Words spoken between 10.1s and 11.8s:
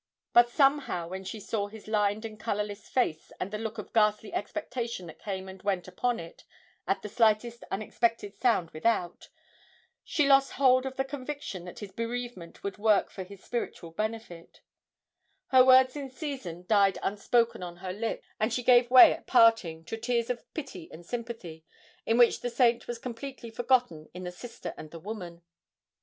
lost hold of the conviction that